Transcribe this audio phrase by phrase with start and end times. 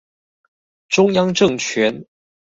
[0.89, 2.07] 中央政權